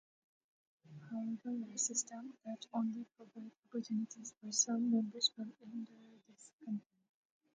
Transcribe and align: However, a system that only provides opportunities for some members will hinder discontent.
However, 1.11 1.63
a 1.71 1.77
system 1.77 2.33
that 2.43 2.65
only 2.73 3.03
provides 3.15 3.53
opportunities 3.67 4.33
for 4.41 4.51
some 4.51 4.89
members 4.89 5.29
will 5.37 5.51
hinder 5.59 5.93
discontent. 6.27 6.81